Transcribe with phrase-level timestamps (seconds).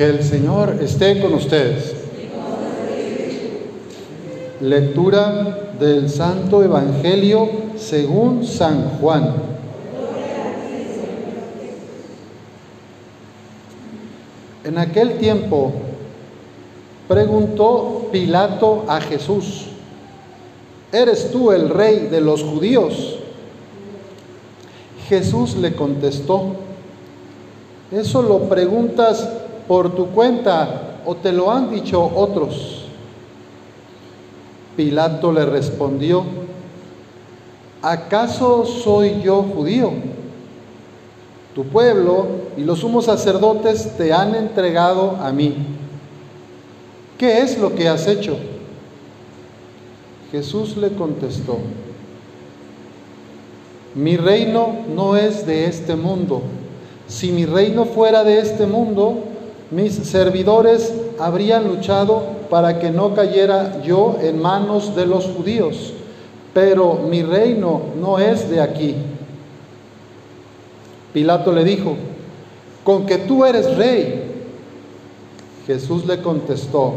[0.00, 1.94] Que el Señor esté con ustedes.
[4.62, 7.46] Lectura del Santo Evangelio
[7.76, 9.34] según San Juan.
[14.64, 15.70] En aquel tiempo
[17.06, 19.66] preguntó Pilato a Jesús,
[20.92, 23.18] ¿eres tú el rey de los judíos?
[25.10, 26.54] Jesús le contestó,
[27.92, 29.28] ¿eso lo preguntas
[29.70, 32.86] por tu cuenta o te lo han dicho otros?
[34.76, 36.24] Pilato le respondió,
[37.80, 39.92] ¿acaso soy yo judío?
[41.54, 42.26] Tu pueblo
[42.56, 45.54] y los sumos sacerdotes te han entregado a mí.
[47.16, 48.38] ¿Qué es lo que has hecho?
[50.32, 51.58] Jesús le contestó,
[53.94, 56.42] mi reino no es de este mundo.
[57.06, 59.29] Si mi reino fuera de este mundo,
[59.70, 65.92] mis servidores habrían luchado para que no cayera yo en manos de los judíos,
[66.52, 68.96] pero mi reino no es de aquí.
[71.12, 71.96] Pilato le dijo,
[72.84, 74.26] con que tú eres rey.
[75.66, 76.94] Jesús le contestó,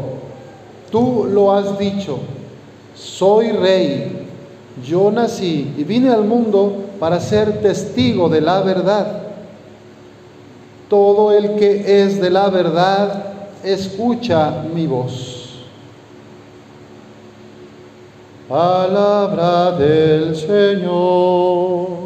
[0.90, 2.18] tú lo has dicho,
[2.96, 4.26] soy rey.
[4.84, 9.33] Yo nací y vine al mundo para ser testigo de la verdad.
[10.88, 13.24] Todo el que es de la verdad
[13.62, 15.64] escucha mi voz.
[18.48, 22.04] Palabra del Señor.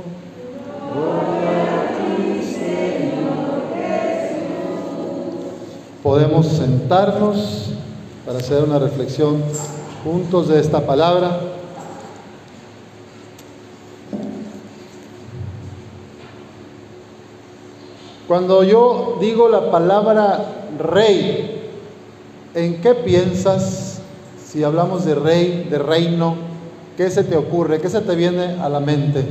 [6.03, 7.71] Podemos sentarnos
[8.25, 9.43] para hacer una reflexión
[10.05, 11.41] juntos de esta palabra.
[18.29, 21.71] Cuando yo digo la palabra rey,
[22.55, 24.03] ¿en qué piensas?
[24.47, 26.37] Si hablamos de rey, de reino,
[26.99, 27.81] ¿qué se te ocurre?
[27.81, 29.25] ¿Qué se te viene a la mente?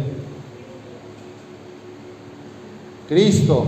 [3.08, 3.66] Cristo.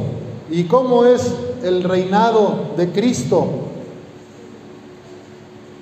[0.50, 1.32] ¿Y cómo es
[1.64, 3.46] el reinado de Cristo?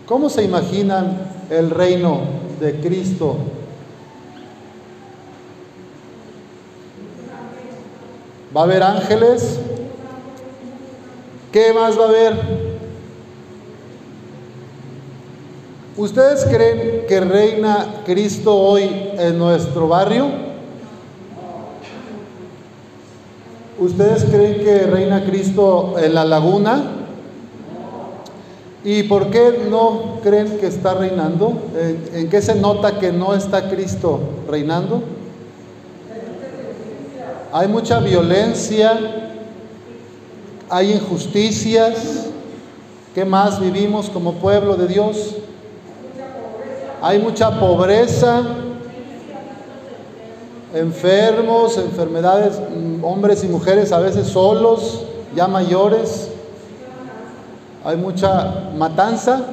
[0.06, 2.20] ¿Cómo se imaginan el reino
[2.60, 3.38] de Cristo?
[8.56, 9.60] ¿Va a haber ángeles?
[11.52, 12.34] ¿Qué más va a haber?
[15.98, 20.28] ¿Ustedes creen que reina Cristo hoy en nuestro barrio?
[23.80, 26.84] ¿Ustedes creen que reina Cristo en la laguna?
[28.84, 31.54] ¿Y por qué no creen que está reinando?
[32.14, 35.17] ¿En, qué se nota que no está Cristo reinando?
[37.58, 39.00] Hay mucha violencia,
[40.70, 42.28] hay injusticias.
[43.16, 45.34] ¿Qué más vivimos como pueblo de Dios?
[47.02, 48.44] Hay mucha pobreza,
[50.72, 52.60] enfermos, enfermedades,
[53.02, 56.30] hombres y mujeres a veces solos, ya mayores.
[57.84, 59.48] Hay mucha matanza,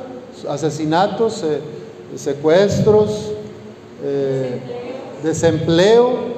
[0.47, 1.59] asesinatos, eh,
[2.17, 3.33] secuestros,
[4.03, 4.61] eh,
[5.23, 6.34] desempleo.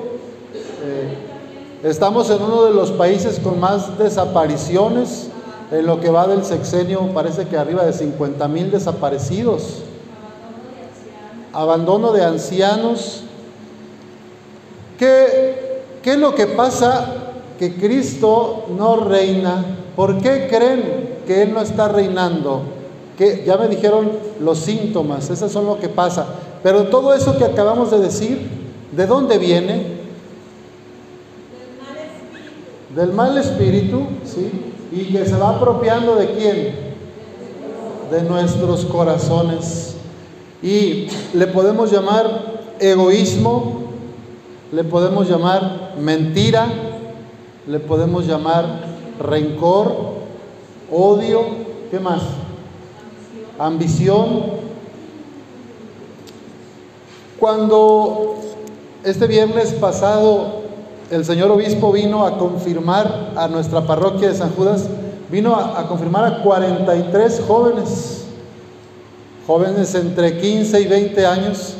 [1.86, 5.28] Estamos en uno de los países con más desapariciones.
[5.70, 9.82] En lo que va del sexenio parece que arriba de 50 mil desaparecidos.
[11.52, 13.22] Abandono de ancianos.
[14.98, 17.06] ¿Qué, ¿Qué es lo que pasa?
[17.56, 19.64] Que Cristo no reina.
[19.94, 22.62] ¿Por qué creen que Él no está reinando?
[23.16, 24.10] Que ya me dijeron
[24.40, 26.26] los síntomas, eso son lo que pasa.
[26.64, 28.50] Pero todo eso que acabamos de decir,
[28.90, 29.95] ¿de dónde viene?
[32.96, 34.50] Del mal espíritu, ¿sí?
[34.90, 36.74] Y que se va apropiando de quién?
[38.10, 39.96] De nuestros corazones.
[40.62, 43.82] Y le podemos llamar egoísmo,
[44.72, 46.68] le podemos llamar mentira,
[47.66, 48.64] le podemos llamar
[49.20, 50.14] rencor,
[50.90, 51.42] odio,
[51.90, 52.22] ¿qué más?
[53.58, 54.56] Ambición.
[57.38, 58.36] Cuando
[59.04, 60.55] este viernes pasado
[61.10, 64.88] el señor obispo vino a confirmar a nuestra parroquia de San Judas,
[65.30, 68.24] vino a, confirmar a 43 jóvenes,
[69.46, 71.74] jóvenes entre 15 y 20 años,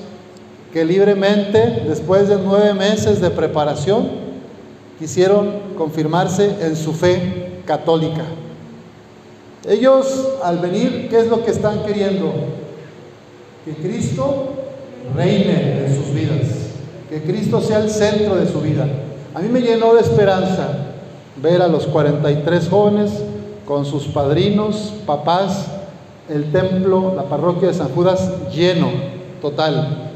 [0.72, 4.08] que libremente, después de nueve meses de preparación,
[4.98, 8.22] quisieron confirmarse en su fe católica.
[9.68, 12.32] Ellos al venir, ¿qué es lo que están queriendo?
[13.64, 14.50] Que Cristo
[15.16, 16.46] reine en sus vidas,
[17.10, 18.86] que Cristo sea el centro de su vida.
[19.36, 20.66] A mí me llenó de esperanza
[21.42, 23.10] ver a los 43 jóvenes
[23.66, 25.66] con sus padrinos, papás,
[26.30, 28.88] el templo, la parroquia de San Judas lleno,
[29.42, 30.10] total.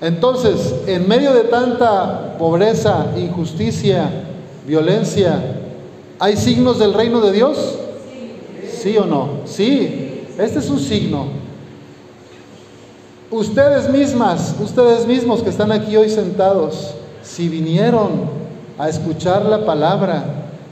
[0.00, 4.10] Entonces, en medio de tanta pobreza, injusticia,
[4.66, 5.40] violencia,
[6.18, 7.78] ¿hay signos del reino de Dios?
[8.68, 9.42] ¿Sí o no?
[9.44, 11.26] Sí, este es un signo.
[13.30, 16.96] Ustedes mismas, ustedes mismos que están aquí hoy sentados,
[17.28, 18.10] si vinieron
[18.78, 20.24] a escuchar la palabra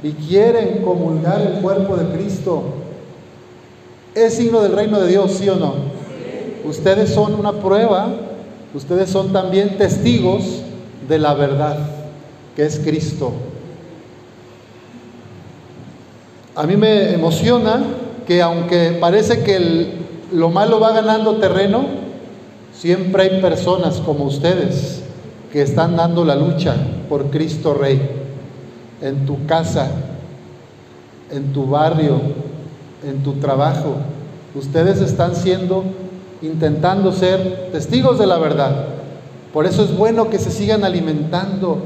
[0.03, 2.63] y quieren comulgar el cuerpo de Cristo,
[4.15, 5.75] ¿es signo del reino de Dios, sí o no?
[6.65, 8.09] Ustedes son una prueba
[8.75, 10.63] ustedes son también testigos
[11.09, 11.79] de la verdad,
[12.55, 13.33] que es Cristo.
[16.55, 17.83] A mí me emociona
[18.27, 19.95] que aunque parece que
[20.33, 21.87] lo malo va ganando terreno,
[22.75, 25.06] siempre hay personas como ustedes
[25.57, 26.77] que están dando la lucha
[27.09, 27.99] por Cristo Rey
[29.01, 29.89] en tu casa,
[31.31, 32.21] en tu barrio,
[33.03, 33.95] en tu trabajo.
[34.55, 35.83] Ustedes están siendo
[36.43, 38.89] intentando ser testigos de la verdad.
[39.55, 41.79] Por eso es bueno que se sigan alimentando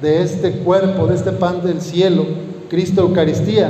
[0.00, 2.24] de este cuerpo, de este pan del cielo,
[2.70, 3.68] Cristo Eucaristía.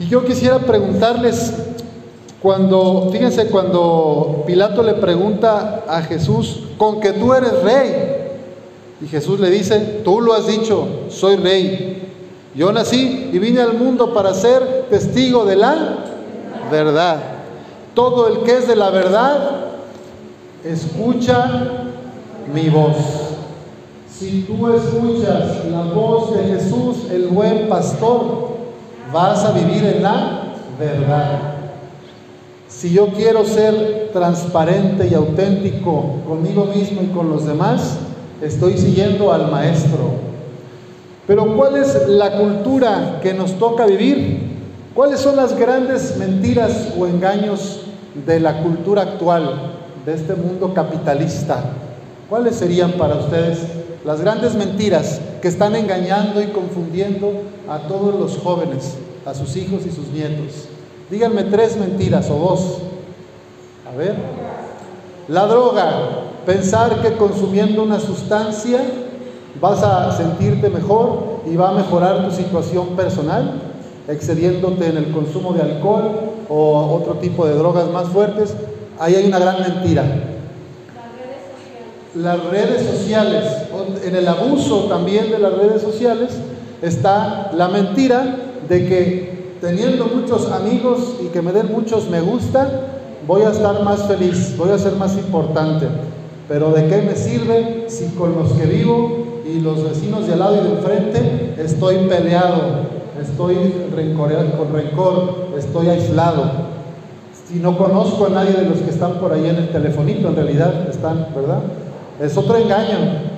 [0.00, 1.54] Y yo quisiera preguntarles,
[2.42, 8.16] cuando, fíjense, cuando Pilato le pregunta a Jesús, con que tú eres rey,
[9.02, 12.08] y Jesús le dice, tú lo has dicho, soy rey.
[12.54, 15.98] Yo nací y vine al mundo para ser testigo de la
[16.70, 17.18] verdad.
[17.94, 19.66] Todo el que es de la verdad,
[20.64, 21.86] escucha
[22.52, 22.96] mi voz.
[24.10, 28.48] Si tú escuchas la voz de Jesús, el buen pastor,
[29.12, 30.42] vas a vivir en la
[30.78, 31.59] verdad.
[32.70, 37.98] Si yo quiero ser transparente y auténtico conmigo mismo y con los demás,
[38.40, 40.12] estoy siguiendo al maestro.
[41.26, 44.50] Pero ¿cuál es la cultura que nos toca vivir?
[44.94, 47.82] ¿Cuáles son las grandes mentiras o engaños
[48.24, 49.72] de la cultura actual,
[50.06, 51.62] de este mundo capitalista?
[52.28, 53.58] ¿Cuáles serían para ustedes
[54.04, 57.32] las grandes mentiras que están engañando y confundiendo
[57.68, 58.94] a todos los jóvenes,
[59.26, 60.68] a sus hijos y sus nietos?
[61.10, 62.78] Díganme tres mentiras o dos.
[63.92, 64.14] A ver.
[65.28, 65.92] La droga,
[66.46, 68.80] pensar que consumiendo una sustancia
[69.60, 73.60] vas a sentirte mejor y va a mejorar tu situación personal
[74.08, 78.54] excediéndote en el consumo de alcohol o otro tipo de drogas más fuertes,
[78.98, 80.04] ahí hay una gran mentira.
[82.16, 83.44] Las redes sociales,
[84.04, 86.30] en el abuso también de las redes sociales,
[86.82, 88.36] está la mentira
[88.68, 92.68] de que teniendo muchos amigos y que me den muchos me gusta,
[93.26, 95.86] voy a estar más feliz, voy a ser más importante.
[96.48, 100.38] Pero ¿de qué me sirve si con los que vivo y los vecinos de al
[100.40, 103.00] lado y de enfrente estoy peleado?
[103.20, 103.56] estoy
[104.56, 106.70] con rencor, estoy aislado.
[107.48, 110.36] Si no conozco a nadie de los que están por ahí en el telefonito, en
[110.36, 111.60] realidad están, ¿verdad?
[112.20, 113.30] Es otro engaño.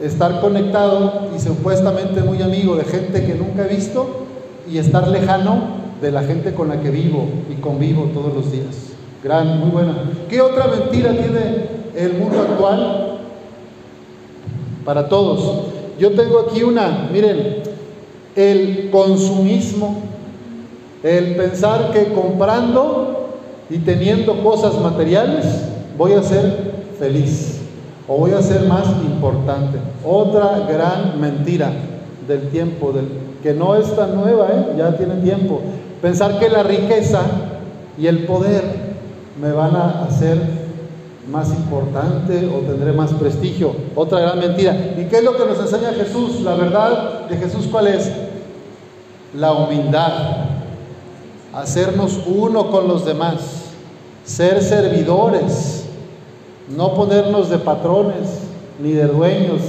[0.00, 4.26] Estar conectado y supuestamente muy amigo de gente que nunca he visto
[4.68, 8.90] y estar lejano de la gente con la que vivo y convivo todos los días.
[9.22, 9.94] Gran, muy buena.
[10.28, 13.18] ¿Qué otra mentira tiene el mundo actual?
[14.84, 15.66] Para todos.
[15.98, 17.62] Yo tengo aquí una, miren,
[18.34, 19.98] el consumismo,
[21.02, 23.36] el pensar que comprando
[23.68, 25.44] y teniendo cosas materiales
[25.98, 27.58] voy a ser feliz
[28.08, 29.78] o voy a ser más importante.
[30.04, 31.70] Otra gran mentira
[32.26, 33.06] del tiempo, del,
[33.42, 34.74] que no es tan nueva, ¿eh?
[34.76, 35.60] ya tiene tiempo.
[36.02, 37.22] Pensar que la riqueza
[37.98, 38.62] y el poder
[39.40, 40.38] me van a hacer
[41.30, 43.74] más importante o tendré más prestigio.
[43.94, 44.74] Otra gran mentira.
[44.98, 46.40] ¿Y qué es lo que nos enseña Jesús?
[46.40, 48.10] La verdad de Jesús, ¿cuál es?
[49.34, 50.46] La humildad.
[51.52, 53.36] Hacernos uno con los demás.
[54.24, 55.84] Ser servidores.
[56.68, 58.40] No ponernos de patrones
[58.80, 59.60] ni de dueños,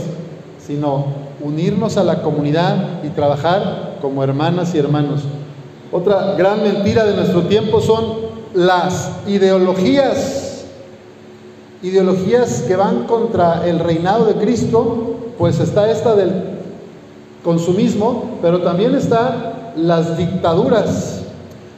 [0.66, 5.22] sino unirnos a la comunidad y trabajar como hermanas y hermanos.
[5.92, 10.52] Otra gran mentira de nuestro tiempo son las ideologías
[11.84, 16.32] ideologías que van contra el reinado de Cristo, pues está esta del
[17.44, 21.24] consumismo, pero también está las dictaduras.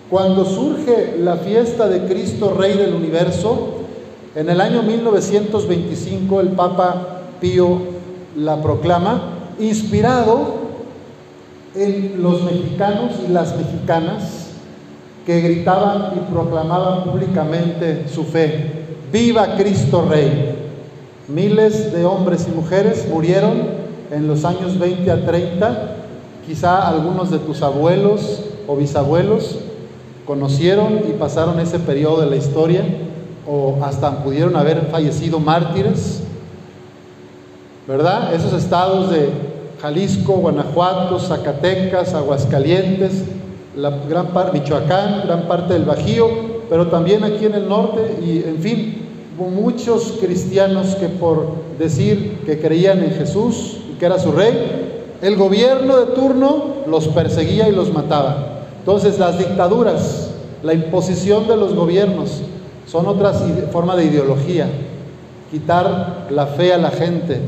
[0.10, 3.80] Cuando surge la fiesta de Cristo Rey del Universo,
[4.36, 7.80] en el año 1925 el Papa Pío
[8.36, 10.64] la proclama, inspirado
[11.76, 14.50] en los mexicanos y las mexicanas
[15.26, 18.72] que gritaban y proclamaban públicamente su fe.
[19.12, 20.56] Viva Cristo Rey.
[21.28, 25.96] Miles de hombres y mujeres murieron en los años 20 a 30
[26.46, 29.60] quizá algunos de tus abuelos o bisabuelos
[30.26, 32.84] conocieron y pasaron ese periodo de la historia
[33.48, 36.24] o hasta pudieron haber fallecido mártires,
[37.88, 38.34] ¿verdad?
[38.34, 39.30] Esos estados de
[39.82, 43.24] Jalisco, Guanajuato, Zacatecas, Aguascalientes,
[43.76, 46.30] la gran parte, Michoacán, gran parte del Bajío,
[46.70, 51.48] pero también aquí en el norte y en fin, muchos cristianos que por
[51.78, 54.54] decir que creían en Jesús y que era su rey,
[55.22, 58.64] el gobierno de turno los perseguía y los mataba.
[58.80, 62.42] Entonces las dictaduras, la imposición de los gobiernos,
[62.88, 64.68] son otras formas de ideología,
[65.52, 67.40] quitar la fe a la gente,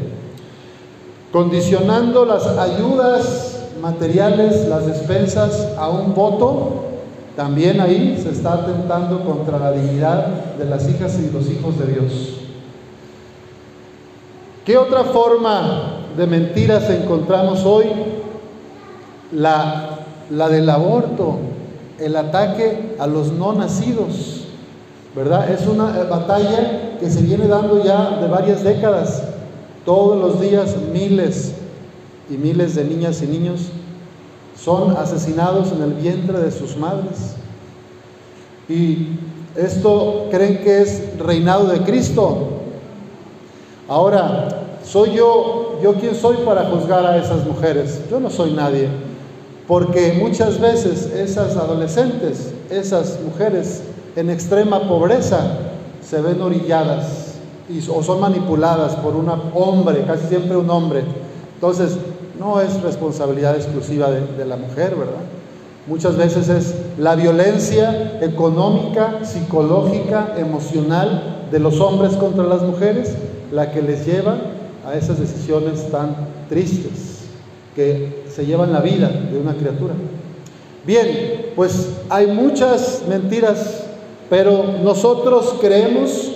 [1.36, 6.86] condicionando las ayudas materiales, las despensas a un voto,
[7.36, 10.28] también ahí se está atentando contra la dignidad
[10.58, 12.38] de las hijas y los hijos de Dios.
[14.64, 17.88] ¿Qué otra forma de mentiras encontramos hoy?
[19.34, 19.90] La,
[20.30, 21.36] la del aborto,
[22.00, 24.46] el ataque a los no nacidos.
[25.14, 25.50] ¿verdad?
[25.50, 29.35] Es una eh, batalla que se viene dando ya de varias décadas.
[29.86, 31.54] Todos los días miles
[32.30, 33.68] y miles de niñas y niños
[34.60, 37.36] son asesinados en el vientre de sus madres.
[38.68, 39.10] Y
[39.56, 42.48] esto creen que es reinado de Cristo.
[43.88, 48.02] Ahora, soy yo, yo quién soy para juzgar a esas mujeres.
[48.10, 48.90] Yo no soy nadie.
[49.68, 53.84] Porque muchas veces esas adolescentes, esas mujeres
[54.16, 55.42] en extrema pobreza
[56.02, 57.25] se ven orilladas
[57.70, 61.04] y, o son manipuladas por un hombre, casi siempre un hombre.
[61.56, 61.98] Entonces,
[62.40, 65.22] no es responsabilidad exclusiva de, de la mujer, ¿verdad?
[65.88, 73.16] Muchas veces es la violencia económica, psicológica, emocional de los hombres contra las mujeres
[73.52, 74.36] la que les lleva
[74.86, 76.16] a esas decisiones tan
[76.50, 77.26] tristes
[77.76, 79.94] que se llevan la vida de una criatura.
[80.86, 83.86] Bien, pues hay muchas mentiras
[84.30, 86.32] pero nosotros creemos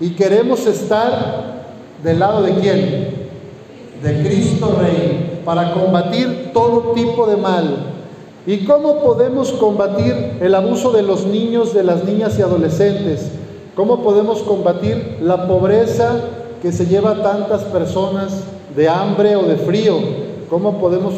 [0.00, 1.64] y queremos estar
[2.02, 3.14] del lado de quién?
[4.02, 7.76] De Cristo Rey, para combatir todo tipo de mal.
[8.46, 13.30] ¿Y cómo podemos combatir el abuso de los niños, de las niñas y adolescentes?
[13.74, 16.20] ¿Cómo podemos combatir la pobreza
[16.60, 18.42] que se lleva a tantas personas
[18.76, 19.94] de hambre o de frío?
[20.50, 21.14] ¿Cómo podemos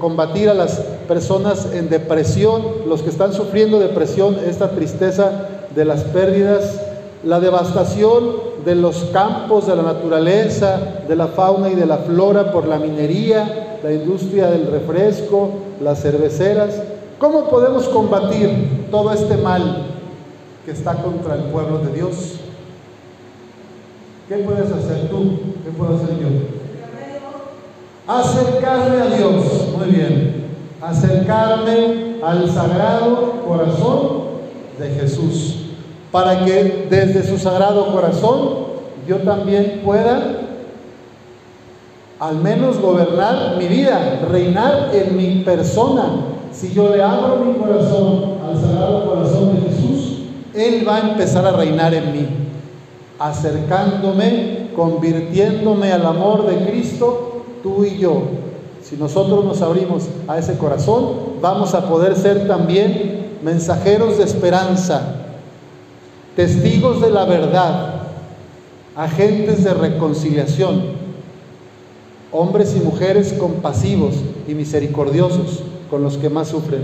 [0.00, 5.30] combatir a las personas en depresión, los que están sufriendo depresión, esta tristeza
[5.74, 6.80] de las pérdidas,
[7.26, 12.52] la devastación de los campos, de la naturaleza, de la fauna y de la flora
[12.52, 15.50] por la minería, la industria del refresco,
[15.82, 16.80] las cerveceras.
[17.18, 19.86] ¿Cómo podemos combatir todo este mal
[20.64, 22.34] que está contra el pueblo de Dios?
[24.28, 25.38] ¿Qué puedes hacer tú?
[25.64, 26.28] ¿Qué puedo hacer yo?
[28.06, 29.44] Acercarme a Dios.
[29.76, 30.46] Muy bien.
[30.80, 34.26] Acercarme al sagrado corazón
[34.78, 35.65] de Jesús
[36.16, 38.48] para que desde su sagrado corazón
[39.06, 40.38] yo también pueda
[42.18, 46.04] al menos gobernar mi vida, reinar en mi persona.
[46.52, 50.22] Si yo le abro mi corazón al sagrado corazón de Jesús,
[50.54, 52.26] Él va a empezar a reinar en mí,
[53.18, 58.22] acercándome, convirtiéndome al amor de Cristo, tú y yo.
[58.82, 61.10] Si nosotros nos abrimos a ese corazón,
[61.42, 65.15] vamos a poder ser también mensajeros de esperanza,
[66.36, 67.94] testigos de la verdad,
[68.94, 70.82] agentes de reconciliación,
[72.30, 74.14] hombres y mujeres compasivos
[74.46, 76.82] y misericordiosos con los que más sufren.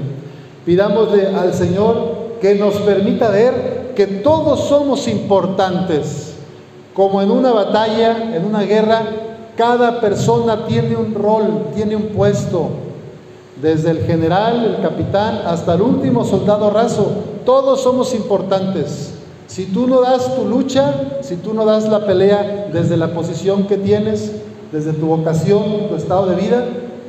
[0.64, 6.32] Pidámosle al Señor que nos permita ver que todos somos importantes.
[6.94, 9.02] Como en una batalla, en una guerra,
[9.56, 12.70] cada persona tiene un rol, tiene un puesto.
[13.60, 17.12] Desde el general, el capitán, hasta el último soldado raso,
[17.44, 19.11] todos somos importantes.
[19.52, 23.64] Si tú no das tu lucha, si tú no das la pelea desde la posición
[23.64, 24.32] que tienes,
[24.72, 26.64] desde tu vocación, tu estado de vida,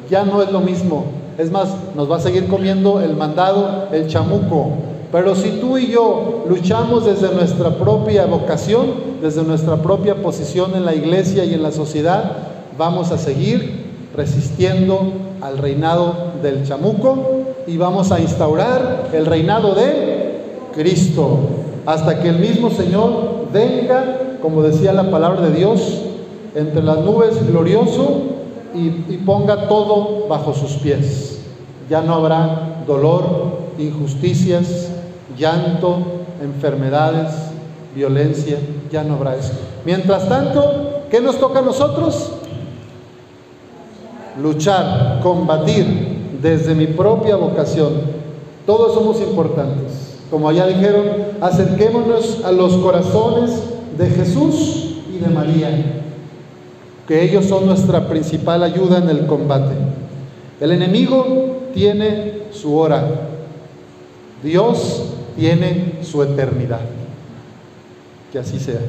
[0.09, 1.05] ya no es lo mismo.
[1.37, 4.71] Es más, nos va a seguir comiendo el mandado, el chamuco.
[5.09, 8.87] Pero si tú y yo luchamos desde nuestra propia vocación,
[9.21, 12.29] desde nuestra propia posición en la iglesia y en la sociedad,
[12.77, 13.85] vamos a seguir
[14.17, 20.41] resistiendo al reinado del chamuco y vamos a instaurar el reinado de
[20.75, 21.52] Cristo
[21.85, 26.01] hasta que el mismo Señor venga, como decía la palabra de Dios,
[26.55, 28.21] entre las nubes glorioso
[28.73, 31.39] y, ponga todo bajo sus pies.
[31.89, 33.23] Ya no habrá dolor,
[33.77, 34.89] injusticias,
[35.37, 35.97] llanto,
[36.41, 37.31] enfermedades,
[37.95, 38.57] violencia,
[38.91, 39.53] ya no habrá eso.
[39.85, 42.31] Mientras tanto, ¿qué nos toca a nosotros?
[44.41, 47.93] Luchar, combatir, desde mi propia vocación.
[48.65, 50.02] Todos somos importantes.
[50.33, 51.05] Como allá dijeron,
[51.41, 53.51] acerquémonos a los corazones
[53.95, 55.69] de Jesús y de María,
[57.07, 59.75] que ellos son nuestra principal ayuda en el combate.
[60.59, 63.07] El enemigo tiene su hora,
[64.41, 65.03] Dios
[65.37, 66.81] tiene su eternidad.
[68.31, 68.81] Que así sea.